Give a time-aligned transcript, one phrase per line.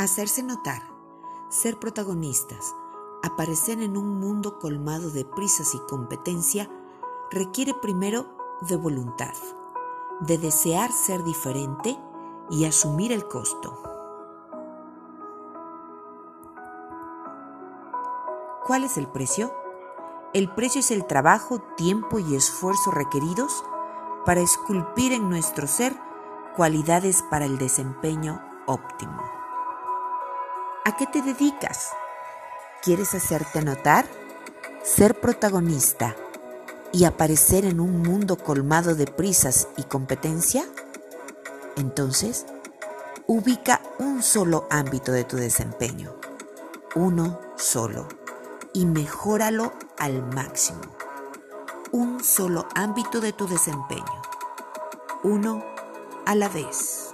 [0.00, 0.80] Hacerse notar,
[1.50, 2.74] ser protagonistas,
[3.22, 6.70] aparecer en un mundo colmado de prisas y competencia
[7.30, 8.24] requiere primero
[8.62, 9.34] de voluntad,
[10.20, 11.98] de desear ser diferente
[12.48, 13.78] y asumir el costo.
[18.66, 19.54] ¿Cuál es el precio?
[20.32, 23.62] El precio es el trabajo, tiempo y esfuerzo requeridos
[24.24, 25.94] para esculpir en nuestro ser
[26.56, 29.39] cualidades para el desempeño óptimo.
[30.82, 31.90] ¿A qué te dedicas?
[32.82, 34.06] ¿Quieres hacerte notar?
[34.82, 36.16] ¿Ser protagonista
[36.90, 40.64] y aparecer en un mundo colmado de prisas y competencia?
[41.76, 42.46] Entonces,
[43.26, 46.16] ubica un solo ámbito de tu desempeño,
[46.94, 48.08] uno solo,
[48.72, 50.80] y mejóralo al máximo.
[51.92, 54.22] Un solo ámbito de tu desempeño,
[55.24, 55.62] uno
[56.24, 57.09] a la vez.